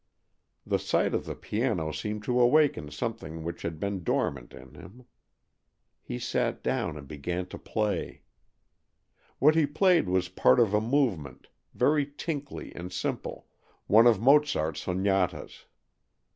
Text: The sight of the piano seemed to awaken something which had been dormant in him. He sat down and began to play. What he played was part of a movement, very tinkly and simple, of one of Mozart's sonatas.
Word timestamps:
The 0.65 0.79
sight 0.79 1.13
of 1.13 1.25
the 1.25 1.35
piano 1.35 1.91
seemed 1.91 2.23
to 2.23 2.39
awaken 2.41 2.89
something 2.89 3.43
which 3.43 3.61
had 3.61 3.79
been 3.79 4.03
dormant 4.03 4.51
in 4.51 4.73
him. 4.73 5.05
He 6.01 6.17
sat 6.17 6.63
down 6.63 6.97
and 6.97 7.07
began 7.07 7.45
to 7.49 7.59
play. 7.59 8.23
What 9.37 9.53
he 9.53 9.67
played 9.67 10.09
was 10.09 10.27
part 10.27 10.59
of 10.59 10.73
a 10.73 10.81
movement, 10.81 11.49
very 11.75 12.07
tinkly 12.17 12.73
and 12.73 12.91
simple, 12.91 13.45
of 13.45 13.63
one 13.85 14.07
of 14.07 14.19
Mozart's 14.19 14.81
sonatas. 14.81 15.65